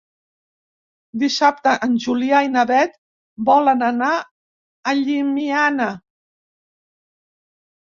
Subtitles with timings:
[1.23, 2.97] Dissabte en Julià i na Beth
[3.51, 4.09] volen anar
[4.93, 5.93] a Llimiana.